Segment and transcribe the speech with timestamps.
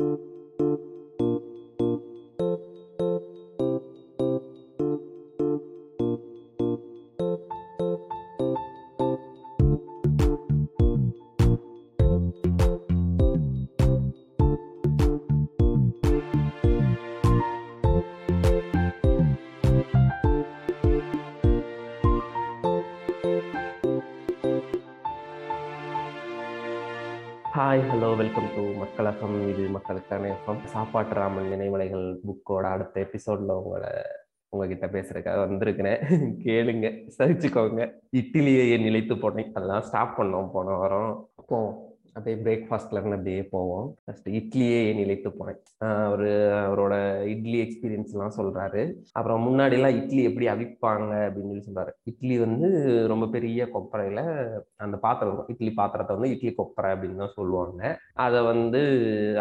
[0.00, 0.27] you
[27.56, 33.88] hi hello welcome to Makkalagam இது மக்களுக்கான FM சாப்பாட்டு ராமன் நினைவலைகள் புக்கோட அடுத்த எபிசோட்ல உங்களை
[34.48, 35.98] உங்ககிட்ட பேசுறதுக்காக வந்திருக்கிறேன்.
[36.44, 39.50] கேளுங்க சரிச்சுக்கோங்க இட்லியை நிலைத்து போனேன்.
[39.54, 41.28] அதெல்லாம் ஸ்டாப் பண்ணோம் போன வாரம்.
[41.36, 41.87] அப்போ
[42.18, 43.88] அப்படியே பிரேக்ஃபாஸ்ட்லருந்து அப்படியே போவோம்.
[44.04, 45.60] ஃபர்ஸ்ட் இட்லியே நிலைத்து போனேன்
[46.08, 46.28] அவர்
[46.66, 46.94] அவரோட
[47.32, 48.82] இட்லி எக்ஸ்பீரியன்ஸ் எல்லாம் சொல்றாரு.
[49.18, 51.92] அப்புறம் முன்னாடிலாம் இட்லி எப்படி அவிப்பாங்க அப்படின்னு சொல்லி சொல்றாரு.
[52.12, 52.68] இட்லி வந்து
[53.12, 54.22] ரொம்ப பெரிய கொப்பரையில்
[54.86, 57.92] அந்த பாத்திரம் இட்லி பாத்திரத்தை வந்து இட்லி கொப்பரை அப்படின்னு தான் சொல்லுவாங்க.
[58.26, 58.82] அதை வந்து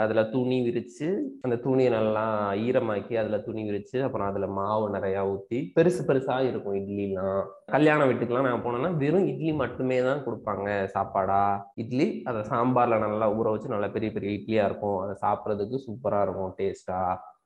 [0.04, 1.10] அதில் துணி விரித்து
[1.46, 2.26] அந்த துணியை நல்லா
[2.66, 7.42] ஈரமாக்கி அதில் துணி விரித்து அப்புறம் அதில் மாவு நிறையா ஊற்றி பெருசு பெருசாக இருக்கும் இட்லிலாம்.
[7.76, 11.42] கல்யாண வீட்டுக்கெலாம் நான் போனேன்னா வெறும் இட்லி மட்டுமே தான் கொடுப்பாங்க சாப்பாடா.
[11.84, 15.00] இட்லி அதை சாம்பார்ல நல்லா ஊற வச்சு நல்லா பெரிய பெரிய இட்லியாக இருக்கும்.
[15.04, 17.00] அதை சாப்பிட்றதுக்கு சூப்பரா இருக்கும் டேஸ்டா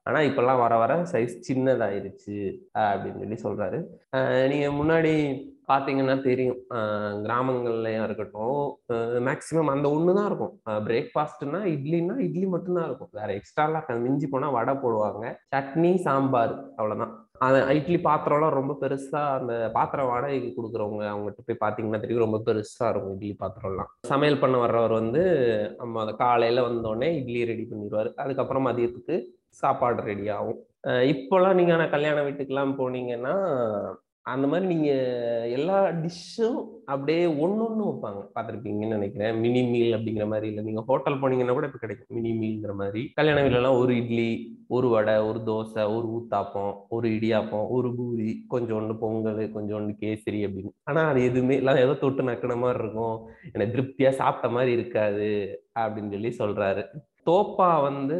[0.09, 2.37] ஆனா இப்போல்லாம் வர வர சைஸ் சின்னதாயிருச்சு
[2.83, 3.79] அப்படின்னு சொல்லி சொல்றாரு.
[4.51, 5.11] நீங்க முன்னாடி
[5.71, 6.61] பார்த்தீங்கன்னா தெரியும்.
[7.25, 8.63] கிராமங்கள்லையும் இருக்கட்டும்
[9.27, 10.55] மேக்சிமம் அந்த ஒன்று தான் இருக்கும்
[10.87, 13.13] பிரேக்ஃபாஸ்ட்னா இட்லின்னா இட்லி மட்டும்தான் இருக்கும்.
[13.19, 15.25] வேற எக்ஸ்ட்ராலாம் மிஞ்சி போனால் வடை போடுவாங்க.
[15.55, 17.13] சட்னி சாம்பார் அவ்வளோதான்
[17.45, 22.87] அந்த இட்லி பாத்திரம்லாம் ரொம்ப பெருசா அந்த பாத்திரம் வாடகைக்கு கொடுக்குறவங்க அவங்ககிட்ட போய் பார்த்தீங்கன்னா தெரியும் ரொம்ப பெருசா
[22.91, 23.89] இருக்கும் இட்லி பாத்திரம்லாம்.
[24.11, 25.23] சமையல் பண்ண வர்றவர் வந்து
[25.79, 29.17] நம்ம அதை காலையில வந்தோடனே இட்லி ரெடி பண்ணிடுவாரு அதுக்கப்புறம் மதியத்துக்கு
[29.61, 30.59] சாப்பாடு ரெடி ஆகும்.
[31.13, 33.35] இப்போல்லாம் நீங்க ஆனால் கல்யாண வீட்டுக்கெல்லாம் போனீங்கன்னா
[34.23, 34.91] அந்த மாதிரி நீங்க
[35.47, 38.19] எல்லா டிஷ்ஷும் அப்படியே ஒன்று ஒன்று வைப்பாங்க.
[38.35, 39.39] பார்த்துருப்பீங்கன்னு நினைக்கிறேன்.
[39.39, 40.47] மினி மீல் அப்படிங்கிற மாதிரி.
[40.47, 42.21] இல்லை நீங்க ஹோட்டல் போனீங்கன்னா கூட இப்போ கிடைக்கும்.
[42.21, 43.11] மினி மீல்ங்கிற மாதிரி.
[43.13, 48.97] கல்யாண வீட்லலாம் ஒரு இட்லி ஒரு வடை ஒரு தோசை ஒரு ஊத்தாப்பம் ஒரு இடியாப்பம் ஒரு பூரி கொஞ்சோண்டு
[48.97, 50.73] பொங்கல் கொஞ்சோண்டு கேசரி அப்படின்னு.
[50.83, 53.27] ஆனா அது எதுவுமே எல்லாம் ஏதோ தொட்டு நக்கின மாதிரி இருக்கும்.
[53.51, 55.31] எனக்கு திருப்தியா சாப்பிட்ட மாதிரி இருக்காது
[55.79, 56.83] அப்படின்னு சொல்லி சொல்றாரு.
[57.29, 58.17] தோப்பா வந்து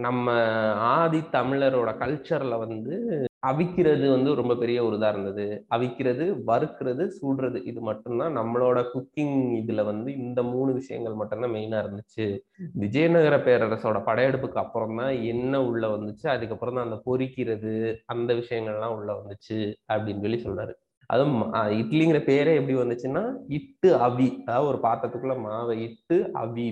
[0.00, 0.32] நம்ம
[0.74, 5.44] ஆதி தமிழரோட கல்ச்சர்ல வந்து அவிக்கிறது வந்து ரொம்ப பெரிய ஒரு இதா இருந்தது.
[5.70, 8.36] அவிக்கிறது வறுக்கிறது சுடுறது இது மட்டும்தான்.
[8.36, 12.26] நம்மளோட குக்கிங் இதுல வந்து இந்த மூணு விஷயங்கள் மட்டும்தான் மெயினா இருந்துச்சு.
[12.74, 16.26] விஜயநகர பேரரசோட படையெடுப்புக்கு அப்புறம் தான் என்ன உள்ள வந்துச்சு?
[16.26, 17.74] அதுக்கப்புறம் தான் அந்த பொறிக்கிறது
[18.06, 19.58] அந்த விஷயங்கள்லாம் உள்ள வந்துச்சு
[19.92, 20.74] அப்படின்னு சொல்லி சொல்றாரு
[21.12, 21.40] அதுவும்
[21.80, 23.22] இட்லிங்கிற பேரே எப்படி வந்துச்சுன்னா
[23.56, 26.66] இட்டு அவி அதாவது ஒரு பாத்திரத்துக்குள்ள மாவை இட்டு அவி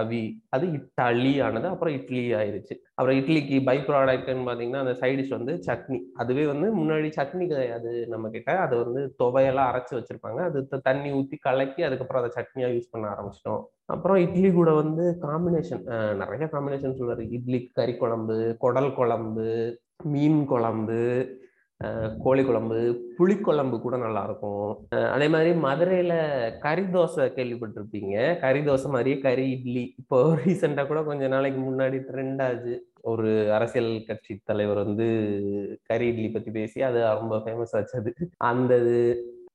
[0.00, 0.22] அவி
[0.56, 5.98] அது இட்டளி ஆனது அப்புறம் இட்லி ஆயிருச்சு அப்புறம் இட்லிக்கு பை ப்ராடக்ட்னு பாத்தீங்கன்னா அந்த சைடிஷ் வந்து சட்னி.
[6.22, 10.40] அதுவே வந்து முன்னாடி சட்னி கிடையாது நம்ம கிட்ட அது வந்து துவையெல்லாம் அரைச்சு வச்சிருப்பாங்க.
[10.48, 13.62] அது தண்ணி ஊத்தி கலக்கி அதுக்கப்புறம் அதை சட்னியா யூஸ் பண்ண ஆரம்பிச்சிட்டோம்.
[13.94, 15.82] அப்புறம் இட்லி கூட வந்து காம்பினேஷன்
[16.22, 17.24] நிறைய காம்பினேஷன் சொல்றாரு.
[17.38, 19.48] இட்லி கறி குழம்பு குடல் குழம்பு
[20.12, 21.00] மீன் குழம்பு
[22.24, 22.76] கோழி குழம்பு
[23.18, 24.68] புளிக்குழம்பு கூட நல்லா இருக்கும்
[25.12, 26.14] அதே மாதிரி மதுரையில
[26.58, 28.14] கறி தோசை கேள்விப்பட்டிருப்பீங்க.
[28.40, 29.94] கறி தோசை மாதிரியே கறி இட்லி.
[29.98, 32.74] இப்போ ரீசெண்டா கூட கொஞ்ச நாளைக்கு முன்னாடி ட்ரெண்ட் ஆச்சு.
[33.02, 35.06] ஒரு அரசியல் கட்சி தலைவர் வந்து
[35.82, 38.12] கறி இட்லி பத்தி பேசி அது ரொம்ப ஃபேமஸ் ஆச்சு அது.
[38.50, 38.72] அந்த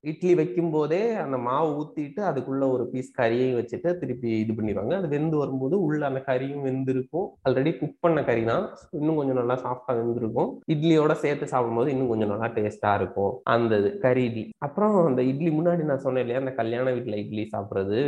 [0.03, 4.93] இட்லி வைக்கும் போதே அந்த மாவு ஊத்திட்டு அதுக்குள்ள ஒரு பீஸ் கறியையும் வச்சுட்டு திருப்பி இது பண்ணிடுவாங்க.
[4.99, 7.25] அது வெந்து வரும்போது உள்ள அந்த கறியும் வெந்திருக்கும்.
[7.47, 8.65] ஆல்ரெடி குக் பண்ண கறி தான்.
[8.99, 10.51] இன்னும் கொஞ்சம் நல்லா சாஃப்டா வெந்திருக்கும்.
[10.73, 13.33] இட்லியோட சேர்த்து சாப்பிடும்போது இன்னும் கொஞ்சம் நல்லா டேஸ்டா இருக்கும்.
[13.55, 14.45] அந்த இது கறி இட்லி.
[14.67, 16.43] அப்புறம் அந்த இட்லி முன்னாடி நான் சொன்னேன் இல்லையா?
[16.43, 17.99] அந்த கல்யாண வீட்டுல இட்லி சாப்பிட்றது.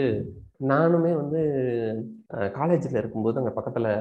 [0.71, 1.41] நானுமே வந்து
[2.59, 3.91] காலேஜில் இருக்கும்போது அங்கே பக்கத்தில்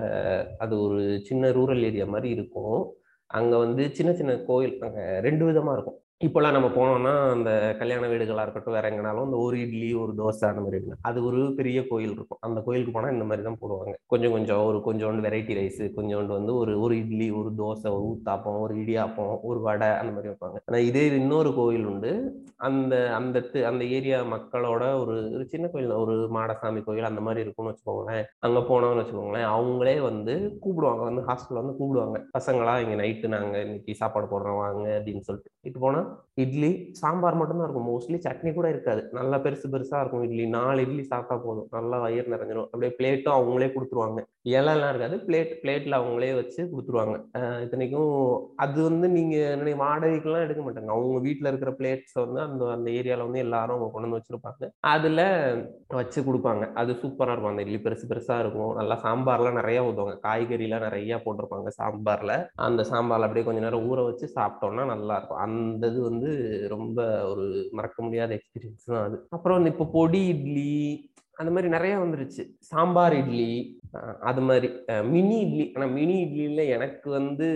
[0.65, 2.79] அது ஒரு சின்ன ரூரல் ஏரியா மாதிரி இருக்கும்.
[3.39, 5.99] அங்கே வந்து சின்ன சின்ன கோயில் அங்கே ரெண்டு விதமாக இருக்கும்.
[6.21, 10.63] இப்போல்லாம் நம்ம போனோம்னா அந்த கல்யாண வீடுகளாக இருக்கட்டும் வேற எங்கனாலும் இந்த ஒரு இட்லி ஒரு தோசை அந்த
[10.65, 12.41] மாதிரி இருக்கும் அது ஒரு பெரிய கோயில் இருக்கும்.
[12.41, 13.95] அந்த கோயிலுக்கு போனால் இந்த மாதிரி தான் போடுவாங்க.
[14.07, 18.59] கொஞ்சம் கொஞ்சம் ஒரு கொஞ்சோண்டு வெரைட்டி ரைஸ் கொஞ்சோண்டு வந்து ஒரு ஒரு இட்லி ஒரு தோசை ஒரு ஊத்தாப்பம்
[18.65, 20.61] ஒரு இடியாப்பம் ஒரு வடை அந்த மாதிரி வைப்பாங்க.
[20.67, 22.13] ஆனால் இதே இன்னொரு கோயில் உண்டு.
[22.69, 27.73] அந்த அந்த அந்த ஏரியா மக்களோட ஒரு ஒரு சின்ன கோயில் ஒரு மாடசாமி கோயில் அந்த மாதிரி இருக்கும்னு
[27.73, 28.25] வச்சுக்கோங்களேன்.
[28.41, 29.49] அங்கே போனோம்னு வச்சுக்கோங்களேன்.
[29.57, 31.03] அவங்களே வந்து கூப்பிடுவாங்க.
[31.11, 32.19] வந்து ஹாஸ்டலில் வந்து கூப்பிடுவாங்க.
[32.39, 35.53] பசங்களா இங்கே நைட்டு நாங்கள் இன்னைக்கு சாப்பாடு போடுறோம் வாங்க அப்படின்னு சொல்லிட்டு.
[35.65, 36.09] இட்டு போனால்
[36.43, 36.71] இட்லி
[37.01, 37.89] சாம்பார் மட்டும்தான் இருக்கும்.
[37.91, 39.03] மோஸ்ட்லி சட்னி கூட இருக்காது.
[39.19, 40.45] நல்லா பெருசு பெருசா இருக்கும் இட்லி.
[40.57, 41.69] நாலு இட்லி சாப்பிட்டா போதும்.
[41.77, 44.21] நல்லா வயிறு நிறைஞ்சிடும் அப்படியே பிளேட்டும் அவங்களே கொடுத்துருவாங்க.
[44.53, 45.17] இலெல்லாம் இருக்காது.
[45.27, 47.17] பிளேட் பிளேட்ல அவங்களே வச்சு கொடுத்துருவாங்க.
[47.65, 48.13] இத்தனைக்கும்
[48.65, 49.37] அது வந்து நீங்க
[49.83, 50.93] வாடகைக்கெல்லாம் எடுக்க மாட்டாங்க.
[50.97, 54.71] அவங்க வீட்டுல இருக்கிற பிளேட்ஸ் வந்து அந்த அந்த ஏரியால வந்து எல்லாரும் அவங்க கொண்டு வந்து வச்சிருப்பாங்க.
[54.95, 55.21] அதுல
[55.99, 56.65] வச்சு கொடுப்பாங்க.
[56.83, 57.53] அது சூப்பரா இருக்கும்.
[57.53, 58.73] அந்த இட்லி பெருசு பெருசா இருக்கும்.
[58.81, 62.33] நல்லா சாம்பார்லாம் நிறைய ஊற்றுவாங்க காய்கறிலாம் நிறைய போட்டிருப்பாங்க சாம்பார்ல.
[62.69, 65.43] அந்த சாம்பார்ல அப்படியே கொஞ்ச நேரம் ஊற வச்சு சாப்பிட்டோம்னா நல்லா இருக்கும்.
[65.47, 69.27] அந்த இது வந்து ரொம்ப ஒரு மறக்க முடியாத எக்ஸ்பீரியன்ஸ் தான் அது.
[69.31, 72.57] அப்புறம் வந்து இப்போ பொடி இட்லி அந்த மாதிரி நிறைய வந்துருச்சு.
[72.59, 73.81] சாம்பார் இட்லி
[74.21, 74.73] அது மாதிரி.
[74.87, 75.73] மினி இட்லி.
[75.75, 77.47] ஆனால் மினி இட்லியில் எனக்கு வந்து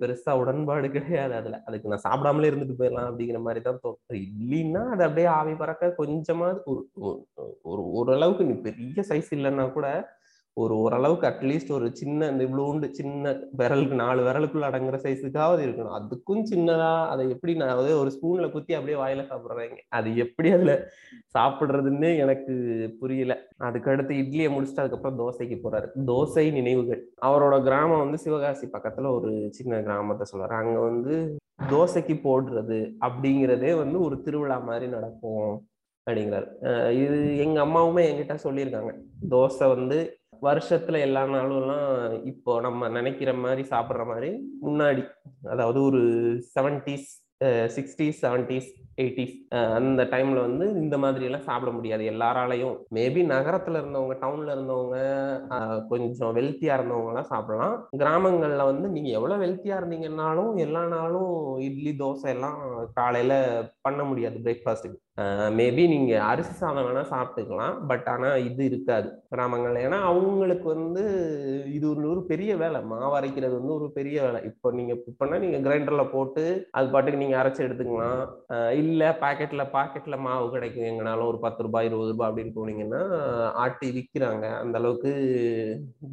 [0.00, 1.62] பெருசாக உடன்பாடு கிடையாது அதில்.
[1.64, 4.12] அதுக்கு நான் சாப்பிடாமலே இருந்துட்டு போயிடலாம் அப்படிங்கிற மாதிரி தான் தோணும்.
[4.12, 7.24] இட்லின்னா அது அப்படியே ஆவி பறக்க கொஞ்சமாவது ஒரு ஒரு-
[7.62, 10.08] ஒரு ஓரளவுக்கு நீ பெரிய சைஸ் இல்லைன்னா கூட
[10.56, 15.96] ஒரு ஓரளவுக்கு அட்லீஸ்ட் ஒரு சின்ன இந்த இவ்வளோண்டு சின்ன விரலுக்கு நாலு விரலுக்குள்ள அடங்குற சைஸுக்காவது இருக்கணும்.
[15.98, 19.78] அதுக்கும் சின்னதா அதை எப்படி நான் அதாவது ஒரு ஸ்பூன்ல குத்தி அப்படியே வாயில சாப்பிடுறாங்க.
[19.88, 20.74] அது எப்படி அதுல
[21.38, 22.54] சாப்பிடுறதுன்னு எனக்கு
[23.00, 23.36] புரியல.
[23.60, 25.90] அதுக்கடுத்து இட்லியை முடிச்சுட்டு அதுக்கப்புறம் தோசைக்கு போறாரு.
[26.06, 27.02] தோசை நினைவுகள்.
[27.22, 30.56] அவரோட கிராமம் வந்து சிவகாசி பக்கத்துல ஒரு சின்ன கிராமத்தை சொல்றாரு.
[30.62, 31.36] அங்க வந்து
[31.70, 35.52] தோசைக்கு போடுறது அப்படிங்கிறதே வந்து ஒரு திருவிழா மாதிரி நடக்கும்
[36.06, 36.48] அப்படிங்கிறாரு.
[37.04, 38.92] இது எங்க அம்மாவுமே என்கிட்ட சொல்லியிருக்காங்க.
[39.30, 39.98] தோசை வந்து
[40.46, 41.90] வருஷத்துல எல்லா நாளும்லாம்
[42.24, 44.30] இப்போ நம்ம நினைக்கிற மாதிரி சாப்பிட்ற மாதிரி
[44.62, 45.04] முன்னாடி
[45.50, 46.02] அதாவது ஒரு
[46.56, 47.10] செவன்டிஸ்
[47.76, 48.68] சிக்ஸ்டீஸ் செவன்டிஸ்
[49.02, 49.34] எயிட்டிஸ்
[49.76, 52.02] அந்த டைம்ல வந்து இந்த மாதிரி எல்லாம் சாப்பிட முடியாது.
[52.10, 52.76] எல்லாராலையும்.
[52.94, 54.98] மேபி நகரத்துல இருந்தவங்க டவுன்ல இருந்தவங்க
[55.88, 57.74] கொஞ்சம் வெல்த்தியா இருந்தவங்க எல்லாம் சாப்பிடலாம்.
[57.98, 62.60] கிராமங்கள்ல வந்து நீங்க எவ்வளவு வெல்த்தியா இருந்தீங்கன்னாலும் எல்லா நாளும் இட்லி தோசை எல்லாம்
[62.94, 63.34] காலையில
[63.80, 64.98] பண்ண முடியாது பிரேக்ஃபாஸ்ட்டுக்கு
[65.58, 69.08] மேபி நீங்க அரிசி சாதம் வேணா சாப்பிட்டுக்கலாம் பட் ஆனா இது இருக்காது.
[69.34, 71.02] கிராமங்கள்ல ஏன்னா அவங்களுக்கு வந்து
[71.76, 72.78] இது ஒரு ஒரு பெரிய வேலை.
[72.92, 74.38] மாவு அரைக்கிறது வந்து ஒரு பெரிய வேலை.
[74.50, 76.44] இப்போ நீங்க இப்போனா நீங்க கிரைண்டர்ல போட்டு
[76.78, 78.22] அது பாட்டுக்கு நீங்க அரைச்சு எடுத்துக்கலாம்.
[78.82, 80.88] இல்ல பாக்கெட்ல பாக்கெட்ல மாவு கிடைக்கும்.
[80.90, 83.02] எங்கனாலும் ஒரு பத்து ரூபாய் இருபது ரூபாய் அப்படின்னு போனீங்கன்னா
[83.64, 85.12] ஆட்டி விற்கிறாங்க அந்த அளவுக்கு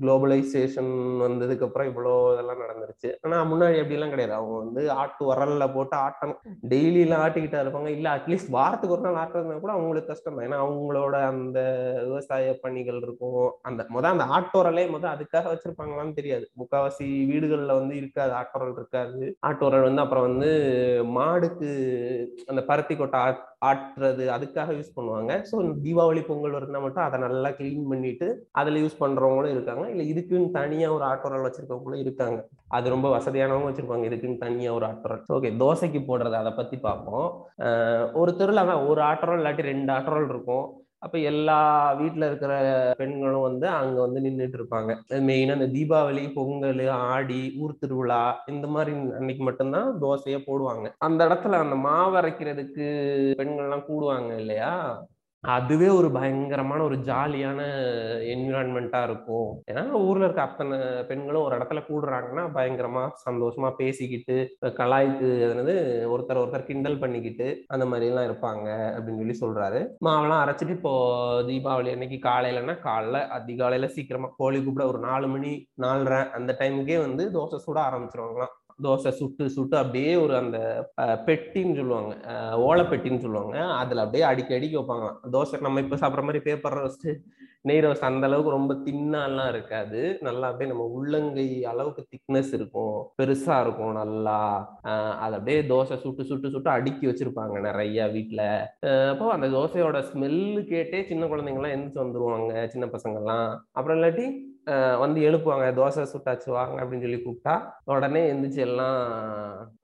[0.03, 0.93] குளோபலைசேஷன்
[1.25, 3.11] வந்ததுக்கு அப்புறம் இவ்வளோ இதெல்லாம் நடந்துருச்சு.
[3.25, 4.37] ஆனா முன்னாடி அப்படிலாம் கிடையாது.
[4.39, 6.39] அவங்க வந்து ஆட்டு உரல்ல போட்டு ஆட்டணும்
[6.75, 7.91] டெய்லி எல்லாம் ஆட்டிக்கிட்டா இருப்பாங்க.
[7.97, 10.45] இல்ல அட்லீஸ்ட் வாரத்துக்கு ஒரு நாள் ஆட்டுறதுனா கூட அவங்களுக்கு கஷ்டம் தான்.
[10.47, 13.51] ஏன்னா அவங்களோட அந்த விவசாய பணிகள் இருக்கும்.
[13.61, 16.51] அந்த முத அந்த ஆட்டோரலே முத அதுக்காக வச்சிருப்பாங்களான்னு தெரியாது.
[16.59, 18.33] முக்காவாசி வீடுகள்ல வந்து இருக்காது.
[18.33, 19.37] ஆட்டோரல் இருக்காது.
[19.47, 20.49] ஆட்டோரல் வந்து அப்புறம் வந்து
[21.05, 21.69] மாடுக்கு
[22.45, 25.43] அந்த பருத்தி கொட்டை ஆட்- ஆட்டுறது அதுக்காக யூஸ் பண்ணுவாங்க.
[25.51, 29.89] ஸோ தீபாவளி பொங்கல் வருதுன்னா மட்டும் அதை நல்லா கிளீன் பண்ணிட்டு அதுல யூஸ் பண்றவங்களும் இருக்காங்க.
[29.89, 32.47] இல்ல இதுக்குன்னு தனியா ஒரு ஆட்டோரல் வச்சிருக்கவங்களும் இருக்காங்க.
[32.67, 34.05] அது ரொம்ப வசதியானவங்க வச்சிருப்பாங்க.
[34.09, 35.23] இதுக்குன்னு தனியாக ஒரு ஆட்டோரல்.
[35.33, 37.47] ஓகே தோசைக்கு போடுறது அதை பத்தி பார்ப்போம்.
[38.13, 40.79] ஒரு தெருவில் தான் ஒரு ஆட்டோரல் இல்லாட்டி ரெண்டு ஆட்டோரல் இருக்கும்.
[40.97, 41.59] அப்ப எல்லா
[41.99, 42.53] வீட்டுல இருக்கிற
[42.97, 44.91] பெண்களும் வந்து அங்க வந்து நின்றுட்டு இருப்பாங்க.
[45.09, 50.93] மெயினா இந்த தீபாவளி பொங்கல் ஆடி ஊர் திருவிழா இந்த மாதிரி அன்னைக்கு மட்டும்தான் தோசையை போடுவாங்க.
[50.97, 52.87] அந்த இடத்துல அந்த மாவரைக்கிறதுக்கு
[53.37, 54.73] பெண்கள்லாம் கூடுவாங்க இல்லையா?
[55.43, 57.61] அதுவே ஒரு பயங்கரமான ஒரு ஜாலியான
[58.33, 59.49] என்விரான்மெண்ட்டா இருக்கும்.
[59.71, 60.77] ஏன்னா ஊர்ல இருக்க அத்தனை
[61.09, 64.35] பெண்களும் ஒரு இடத்துல கூடுறாங்கன்னா பயங்கரமா சந்தோஷமா பேசிக்கிட்டு
[64.79, 65.75] கலாய்க்கு எதுனது
[66.13, 69.81] ஒருத்தர் ஒருத்தர் கிண்டல் பண்ணிக்கிட்டு அந்த மாதிரி எல்லாம் இருப்பாங்க அப்படின்னு சொல்லி சொல்றாரு.
[70.07, 70.93] மாவெல்லாம் அரைச்சிட்டு இப்போ
[71.49, 75.53] தீபாவளி அன்னைக்கு காலையிலன்னா காலைல அதிகாலையில சீக்கிரமா கோழி கூப்பிட ஒரு நாலு மணி
[75.85, 78.55] நாலரை அந்த டைமுக்கே வந்து தோசை சுட ஆரம்பிச்சிருவாங்களாம்.
[78.81, 80.57] தோசை சுட்டு சுட்டு அப்படியே ஒரு அந்த
[81.25, 82.13] பெட்டின்னு சொல்லுவாங்க.
[82.27, 83.55] அஹ், ஓலை பெட்டின்னு சொல்லுவாங்க.
[83.75, 87.07] அதுல அப்படியே அடிக்கி அடிக்கி வைப்பாங்க தோசை நம்ம இப்ப சாப்பிட்ற மாதிரி பேப்பர் ரோஸ்ட்
[87.63, 89.99] நெய் ரோஸ்ட் அந்த அளவுக்கு ரொம்ப தின்னாலாம் இருக்காது.
[90.21, 92.95] நல்லா அப்படியே நம்ம உள்ளங்கை அளவுக்கு திக்னஸ் இருக்கும்.
[93.17, 94.37] பெருசா இருக்கும் நல்லா.
[95.19, 98.43] அது அப்படியே தோசை சுட்டு சுட்டு சுட்டு அடுக்கி வச்சிருப்பாங்க நிறைய வீட்டுல
[99.09, 103.47] அப்போ அந்த தோசையோட ஸ்மெல்லு கேட்டே சின்ன குழந்தைங்கலாம் எந்திரிச்சு வந்துருவாங்க சின்ன பசங்கள்லாம்.
[103.71, 104.25] அப்புறம் இல்லாட்டி
[104.99, 105.65] வந்து எழுப்புவாங்க.
[105.79, 107.53] தோசை சுட்டாச்சு வாங்க அப்படின்னு சொல்லி கூப்பிட்டா
[107.83, 108.97] உடனே எந்திரிச்சு எல்லாம்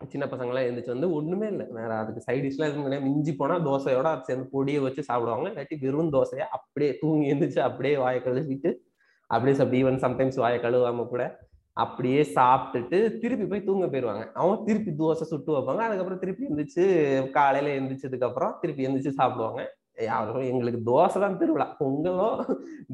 [0.07, 1.65] சின்ன பசங்க எல்லாம் எந்திரிச்சு வந்து ஒண்ணுமே இல்லை.
[1.69, 3.05] வேற அதுக்கு சைடிஷ்லாம் எதுவும் கிடையாது.
[3.07, 5.49] மிஞ்சி போனா தோசையோட அது சேர்ந்து பொடியை வச்சு சாப்பிடுவாங்க.
[5.49, 8.71] இல்லாட்டி வெறும் தோசையை அப்படியே தூங்கி எந்திரிச்சு அப்படியே வாயை கழுவிட்டு
[9.29, 11.23] அப்படியே சாப்பிட்டு ஈவன் சம்டைம்ஸ் வாயை கழுவாம கூட
[11.73, 14.31] அப்படியே சாப்பிட்டுட்டு திருப்பி போய் தூங்க போயிடுவாங்க.
[14.33, 15.81] அவங்க திருப்பி தோசை சுட்டு வைப்பாங்க.
[15.87, 16.85] அதுக்கப்புறம் திருப்பி எந்திரிச்சு
[17.31, 19.61] காலையில எந்திரிச்சதுக்கு அப்புறம் திருப்பி எந்திரிச்சு சாப்பிடுவாங்க.
[20.05, 21.67] யாரும் எங்களுக்கு தோசை தான் திருவிழா.
[21.79, 22.27] பொங்கலோ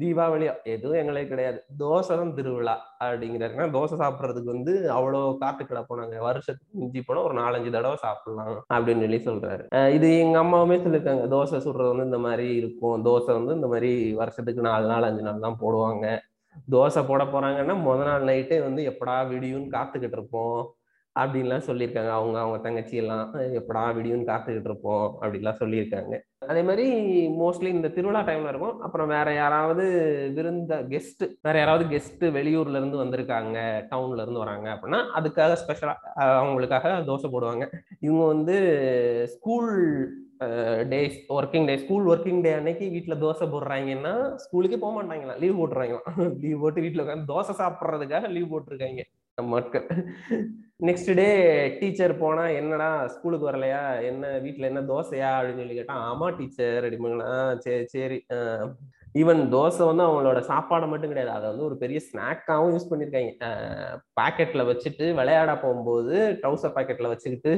[0.02, 1.58] தீபாவளியோ எதுவும் எங்களுக்கு கிடையாது.
[1.82, 7.36] தோசை தான் திருவிழா அப்படிங்கிறாருன்னா தோசை சாப்பிட்றதுக்கு வந்து அவ்வளோ காட்டு கிடப்போம் நாங்க வருஷத்துக்கு மிஞ்சி போனா ஒரு
[7.40, 9.64] நாலஞ்சு தடவை சாப்பிடலாம் அப்படின்னு சொல்லி சொல்றாரு.
[9.96, 11.26] இது எங்க அம்மாவுமே சொல்லியிருக்காங்க.
[11.34, 12.96] தோசை சுடுறது வந்து இந்த மாதிரி இருக்கும்.
[13.08, 13.92] தோசை வந்து இந்த மாதிரி
[14.22, 16.06] வருஷத்துக்கு நாலு நாள் அஞ்சு நாள் தான் போடுவாங்க.
[16.72, 20.58] தோசை போட போறாங்கன்னா முத நாள் நைட்டே வந்து எப்படா விடியும்னு காத்துக்கிட்டு இருப்போம்
[21.16, 22.12] அப்படின்லாம் சொல்லியிருக்காங்க.
[22.18, 23.26] அவங்க அவங்க தங்கச்சி எல்லாம்
[23.58, 26.14] எப்படா விடியும்னு காத்துக்கிட்டு இருப்போம் அப்படின்லாம் சொல்லியிருக்காங்க.
[26.50, 26.86] அதே மாதிரி
[27.40, 28.80] மோஸ்ட்லி இந்த திருவிழா டைம்ல இருக்கும்.
[28.86, 29.84] அப்புறம் வேற யாராவது
[30.36, 33.58] விருந்த கெஸ்ட் வேற யாராவது கெஸ்ட் வெளியூர்ல இருந்து வந்திருக்காங்க
[33.92, 35.94] டவுன்ல இருந்து வராங்க அப்படின்னா அதுக்காக ஸ்பெஷலா
[36.40, 37.66] அவங்களுக்காக தோசை போடுவாங்க.
[38.06, 38.56] இவங்க வந்து
[39.34, 39.72] school
[40.92, 46.38] days working day school working day அன்னைக்கு வீட்டுல தோசை போடுறாங்கன்னா ஸ்கூலுக்கே போக மாட்டாங்களா லீவ் போட்டுறாங்களாம்
[46.44, 49.02] லீவ் போட்டு வீட்டுல உட்காந்து தோசை சாப்பிட்றதுக்காக லீவ் போட்டிருக்காங்க.
[49.38, 49.86] நம்ம மக்கள்
[50.86, 51.26] நெக்ஸ்ட் டே
[51.80, 53.82] டீச்சர் போனா என்னடா ஸ்கூலுக்கு வரலையா?
[54.02, 55.28] என்ன வீட்டில் என்ன தோசையா?
[55.36, 58.18] அப்படின்னு சொல்லி கேட்டா ஆமா டீச்சர் அப்படிங்களா சரி சரி.
[59.20, 61.36] ஈவன் தோசை வந்து அவங்களோட சாப்பாடு மட்டும் கிடையாது.
[61.36, 63.50] அதை வந்து ஒரு பெரிய ஸ்நாக்காகவும் யூஸ் பண்ணியிருக்காங்க
[64.20, 67.54] பாக்கெட்ல வச்சுட்டு விளையாட போகும்போது ட்ரௌசர் பாக்கெட்ல வச்சுக்கிட்டு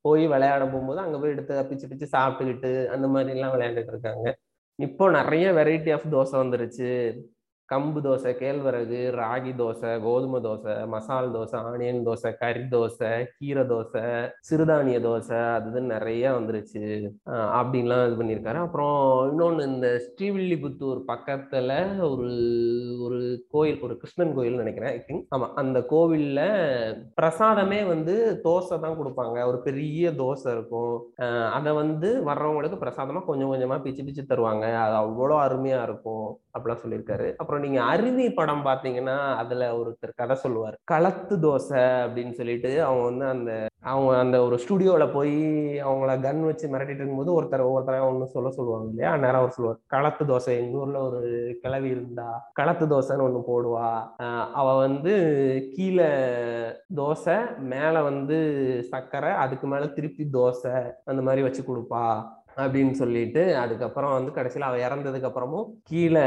[0.00, 4.26] போய் விளையாட போகும்போது அங்க போய் எடுத்து பிச்சு பிச்சு சாப்பிட்டுக்கிட்டு அந்த மாதிரி எல்லாம் விளையாண்டுட்டு இருக்காங்க.
[4.78, 6.90] இப்போ நிறைய வெரைட்டி ஆஃப் தோசை வந்துருச்சு.
[7.72, 14.02] கம்பு தோசை கேழ்வரகு ராகி தோசை கோதுமை தோசை மசால் தோசை ஆனியன் தோசை கறி தோசை கீரை தோசை
[14.48, 16.82] சிறுதானிய தோசை அது நிறைய வந்துருச்சு.
[17.58, 18.60] அப்படின்லாம் இது பண்ணியிருக்காரு.
[18.66, 21.72] அப்புறம் இன்னொன்று இந்த ஸ்ரீவில்லிபுத்தூர் பக்கத்துல
[22.10, 22.30] ஒரு
[23.06, 23.18] ஒரு
[23.54, 25.26] கோயில் ஒரு கிருஷ்ணன் கோயில் நினைக்கிறேன் ஐ திங்க்.
[25.34, 26.40] ஆமா அந்த கோவில்ல
[27.20, 28.14] பிரசாதமே வந்து
[28.46, 29.38] தோசை தான் கொடுப்பாங்க.
[29.50, 30.96] ஒரு பெரிய தோசை இருக்கும்.
[31.58, 34.64] அதை வந்து வர்றவங்களுக்கு பிரசாதமா கொஞ்சம் கொஞ்சமா பிச்சு பிச்சு தருவாங்க.
[34.86, 36.26] அது அவ்வளோ அருமையா இருக்கும்.
[36.56, 37.28] அப்படிலாம் சொல்லியிருக்காரு.
[37.40, 40.74] அப்புறம் அப்புறம் நீங்க அருவி படம் பாத்தீங்கன்னா அதுல ஒருத்தர் கதை சொல்லுவார்.
[40.84, 45.34] களத்து தோசை அப்படின்னு சொல்லிட்டு அவங்க வந்து அந்த அவங்க அந்த ஒரு ஸ்டுடியோல போய்
[45.86, 49.10] அவங்கள கன் வச்சு மிரட்டிட்டு இருக்கும்போது ஒருத்தர் ஒவ்வொருத்தர ஒன்று சொல்ல சொல்லுவாங்க இல்லையா?
[49.16, 49.80] நேரம் அவர் சொல்லுவார்.
[49.86, 51.20] களத்து தோசை எங்க ஊர்ல ஒரு
[51.62, 53.88] கிளவி இருந்தா களத்து தோசைன்னு ஒண்ணு போடுவா.
[54.52, 55.14] அவ வந்து
[55.76, 56.10] கீழே
[56.96, 57.36] தோசை
[57.72, 58.38] மேல வந்து
[58.90, 62.04] சர்க்கரை அதுக்கு மேல திருப்பி தோசை அந்த மாதிரி வச்சு கொடுப்பா.
[62.56, 66.22] அப்படின்னு சொல்லிட்டு அதுக்கப்புறம் வந்து கடைசியில் அவள் இறந்ததுக்கு அப்புறமும் கீழே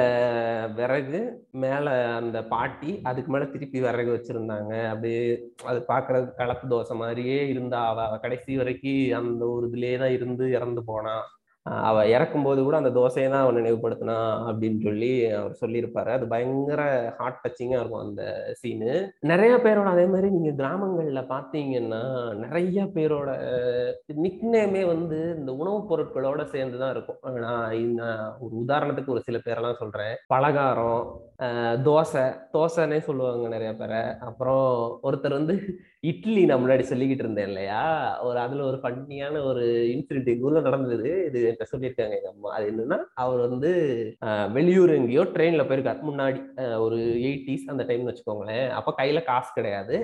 [0.75, 1.21] விறகு
[1.63, 4.73] மேலே அந்த பாட்டி அதுக்கு மேலே திருப்பி விறகு வச்சுருந்தாங்க.
[4.89, 5.23] அப்படியே
[5.65, 8.87] அது பார்க்குறது கலப்பு தோசை மாதிரியே இருந்தா அவள் கடைசி வரைக்கும்
[9.21, 11.25] அந்த ஒரு இதுலேயே தான் இருந்து இறந்து போனான்
[11.69, 14.17] அவள் அவ இறக்கும்போது கூட அந்த தோசையை தான் அவன் நினைவுபடுத்தினா
[14.49, 16.09] அப்படின்னு சொல்லி அவர் சொல்லியிருப்பாரு.
[16.09, 16.81] அது பயங்கர
[17.17, 18.23] ஹார்ட் டச்சிங்கா இருக்கும் அந்த
[18.53, 22.01] சீனு நிறைய பேரோட அதே மாதிரி நீங்க கிராமங்கள்ல பாத்தீங்கன்னா
[22.35, 23.29] நிறைய பேரோட
[24.23, 27.19] நிக்னேமே வந்து இந்த உணவுப் பொருட்களோட சேர்ந்து தான் இருக்கும்.
[27.41, 28.03] நான் இந்த
[28.39, 30.15] ஒரு உதாரணத்துக்கு ஒரு சில பேரெல்லாம் சொல்றேன்.
[30.27, 31.03] பலகாரம்
[31.85, 33.99] தோசை தோசைன்னே சொல்லுவாங்க நிறைய பேரை.
[34.27, 34.65] அப்புறம்
[35.07, 35.55] ஒருத்தர் வந்து
[36.09, 37.81] இட்லி நான் முன்னாடி சொல்லிக்கிட்டு இருந்தேன் இல்லையா?
[38.27, 41.09] ஒரு அதுல ஒரு பண்ணியான ஒரு இன்சிடென்ட் எங்க ஊர்ல நடந்தது.
[41.27, 42.49] இது என்கிட்ட சொல்லியிருக்காங்க எங்க அம்மா.
[42.57, 43.71] அது என்னன்னா அவர் வந்து
[44.57, 46.01] வெளியூர் எங்கேயோ ட்ரெயின்ல போயிருக்காரு.
[46.11, 46.41] முன்னாடி
[46.85, 48.67] ஒரு எயிட்டிஸ் அந்த டைம்னு வச்சுக்கோங்களேன்.
[48.79, 49.97] அப்ப கையில காசு கிடையாது.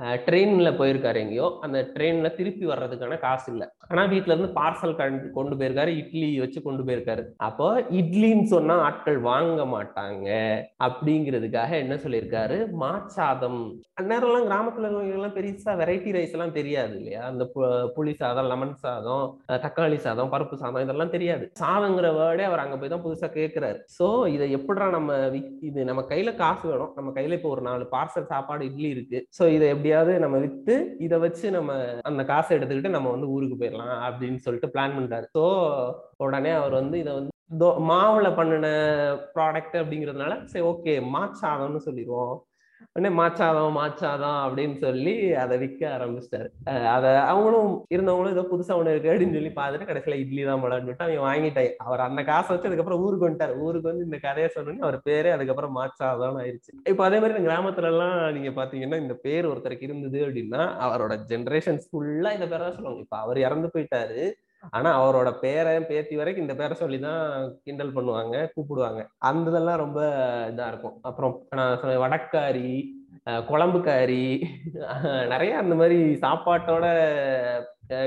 [0.00, 1.58] ட்ரெயின்ல போயிருக்காரு எங்கேயோ.
[1.60, 3.68] அந்த ட்ரெயின்ல திருப்பி வர்றதுக்கான காசு இல்லை.
[3.88, 7.24] ஆனா வீட்ல இருந்து பார்சல் கொண்டு போயிருக்காரு இட்லி வச்சு கொண்டு போயிருக்காரு.
[7.36, 10.28] அப்போ இட்லின்னு சொன்னா ஆட்கள் வாங்க மாட்டாங்க
[10.84, 12.58] அப்படிங்கிறதுக்காக என்ன சொல்லியிருக்காரு?
[12.80, 13.60] மாச்சாதம்
[14.00, 17.22] அந்நேரம்லாம் கிராமத்துல எல்லாம் பெருசா வெரைட்டி ரைஸ் எல்லாம் தெரியாது இல்லையா?
[17.22, 21.52] அந்த பு- புளி சாதம் லெமன் சாதம் தக்காளி சாதம் பருப்பு சாதம் இதெல்லாம் தெரியாது.
[21.60, 26.04] சாதங்கிற வேர்டே அவர் அங்க போய் தான் புதுசா கேட்கிறாரு சோ இதை எப்படிடா நம்ம விக்- இது நம்ம
[26.08, 26.92] கையில காசு வேணும்.
[26.94, 29.26] நம்ம கையில இப்போ ஒரு நாலு பார்சல் சாப்பாடு இட்லி இருக்கு.
[29.38, 31.72] சோ இதை எப்படியாவது நம்ம வித்து இதை வச்சு நம்ம
[32.02, 35.42] அந்த காசை எடுத்துக்கிட்டு நம்ம வந்து ஊருக்கு போயிடலாம் அப்படின்னு சொல்லிட்டு பிளான் பண்றாரு ஸோ
[36.16, 37.32] உடனே அவர் வந்து இதை வந்து
[37.88, 38.68] மாவுல பண்ணின
[39.34, 42.32] ப்ராடக்ட் அப்படிங்கிறதுனால சரி ஓகே மாச்சாதம்னு சொல்லிடுவோம்.
[42.94, 46.48] உடனே மாச்சாதம் மாச்சாதம் அப்படின்னு சொல்லி அதை விற்க ஆரம்பிச்சிட்டாரு.
[46.94, 51.06] அதை அவங்களும் இருந்தவங்களும் ஏதோ புதுசா ஒண்ணு இருக்கு அப்படின்னு சொல்லி பார்த்துட்டு கடைசியில இட்லி தான் போலான்னு சொல்லிட்டு
[51.06, 51.72] அவன் வாங்கிட்டாங்க.
[51.86, 53.56] அவர் அந்த காசை வச்சு அதுக்கப்புறம் ஊருக்கு வந்துட்டாரு.
[53.66, 56.72] ஊருக்கு வந்து இந்த கதையை சொன்னோன்னே அவர் பேரே அதுக்கப்புறம் மாச்சாதம் ஆயிடுச்சு.
[56.92, 61.82] இப்போ அதே மாதிரி இந்த கிராமத்துல எல்லாம் நீங்க பாத்தீங்கன்னா இந்த பேர் ஒருத்தருக்கு இருந்தது அப்படின்னா அவரோட ஜென்ரேஷன்
[61.88, 63.04] ஃபுல்லா இந்த பேர் தான் சொல்லுவாங்க.
[63.08, 64.20] இப்ப அவர் இறந்து போயிட்டாரு.
[64.70, 67.22] ஆனா அவரோட பேரன் பேத்தி வரைக்கும் இந்த பேரை சொல்லி தான்
[67.64, 69.02] கிண்டல் பண்ணுவாங்க கூப்பிடுவாங்க.
[69.18, 70.00] அந்த இதெல்லாம் ரொம்ப
[70.52, 70.96] இதா இருக்கும்.
[71.02, 72.72] அப்புறம் நான் சொன்ன வடக்காரி
[73.50, 74.24] குழம்புக்காரி
[75.32, 76.86] நிறைய அந்த மாதிரி சாப்பாட்டோட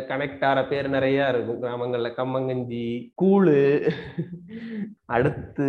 [0.10, 1.62] கனெக்ட் ஆகிற பேர் நிறைய இருக்கும்.
[1.64, 2.86] கிராமங்கள்ல கம்மங்கஞ்சி
[3.22, 3.58] கூழு
[5.10, 5.66] அடுத்து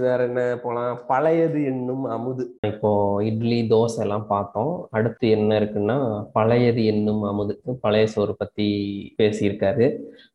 [0.00, 1.00] வேற என்ன போலாம்?
[1.06, 2.58] பழையது என்னும் அமுது.
[2.60, 2.90] இப்போ
[3.24, 4.88] இட்லி தோசை எல்லாம் பார்த்தோம்.
[4.90, 5.96] அடுத்து என்ன இருக்குன்னா
[6.32, 7.60] பழையது என்னும் அமுது.
[7.80, 8.66] பழைய சோறு பத்தி
[9.18, 9.86] பேசியிருக்காரு.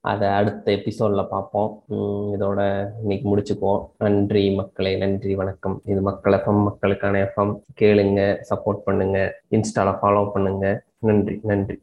[0.01, 1.83] அதை அடுத்த எபிசோட்ல பார்ப்போம்.
[2.35, 3.85] இதோட இன்னைக்கு முடிச்சுக்குவோம்.
[3.97, 5.81] நன்றி மக்களே நன்றி வணக்கம்.
[5.85, 9.33] இது மக்கள் எஃப்எம் மக்களுக்கான எஃப்எம் கேளுங்க சப்போர்ட் பண்ணுங்க.
[9.51, 10.83] இன்ஸ்டால ஃபாலோ பண்ணுங்க.
[10.99, 11.79] நன்றி நன்றி.